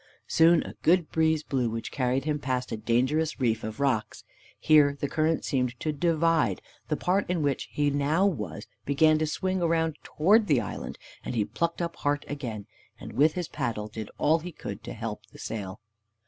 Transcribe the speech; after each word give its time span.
Soon 0.25 0.63
a 0.63 0.73
good 0.81 1.11
breeze 1.11 1.43
blew, 1.43 1.69
which 1.69 1.91
carried 1.91 2.25
him 2.25 2.39
past 2.39 2.71
a 2.71 2.75
dangerous 2.75 3.39
reef 3.39 3.63
of 3.63 3.79
rocks. 3.79 4.23
Here 4.57 4.97
the 4.99 5.07
current 5.07 5.45
seemed 5.45 5.79
to 5.79 5.91
divide, 5.91 6.59
the 6.87 6.97
part 6.97 7.29
in 7.29 7.43
which 7.43 7.67
he 7.71 7.91
now 7.91 8.25
was 8.25 8.65
began 8.83 9.19
to 9.19 9.27
swing 9.27 9.59
round 9.59 9.97
towards 10.01 10.47
the 10.47 10.59
island, 10.59 10.97
and 11.23 11.35
he 11.35 11.45
plucked 11.45 11.83
up 11.83 11.97
heart 11.97 12.25
again, 12.27 12.65
and 12.99 13.13
with 13.13 13.33
his 13.35 13.47
paddle 13.47 13.89
did 13.89 14.09
all 14.17 14.39
he 14.39 14.51
could 14.51 14.83
to 14.85 14.93
help 14.93 15.27
the 15.27 15.37
sail. 15.37 15.81